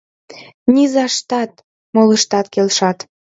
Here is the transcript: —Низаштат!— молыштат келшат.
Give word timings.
—Низаштат!— 0.73 1.51
молыштат 1.95 2.45
келшат. 2.53 2.97